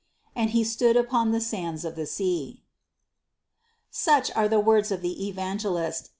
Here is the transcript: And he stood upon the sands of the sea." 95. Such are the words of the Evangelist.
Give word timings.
And 0.35 0.49
he 0.49 0.63
stood 0.63 0.97
upon 0.97 1.29
the 1.31 1.39
sands 1.39 1.85
of 1.85 1.95
the 1.95 2.07
sea." 2.07 2.45
95. 2.47 2.63
Such 3.91 4.31
are 4.35 4.47
the 4.47 4.59
words 4.59 4.89
of 4.91 5.03
the 5.03 5.27
Evangelist. 5.27 6.09